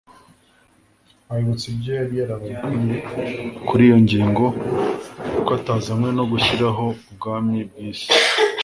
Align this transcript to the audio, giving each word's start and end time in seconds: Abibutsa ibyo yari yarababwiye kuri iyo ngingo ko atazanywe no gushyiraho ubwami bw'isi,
Abibutsa 1.31 1.65
ibyo 1.73 1.91
yari 1.99 2.13
yarababwiye 2.19 2.95
kuri 3.67 3.81
iyo 3.87 3.97
ngingo 4.03 4.45
ko 5.45 5.51
atazanywe 5.59 6.09
no 6.17 6.23
gushyiraho 6.31 6.85
ubwami 7.11 7.57
bw'isi, 7.69 8.07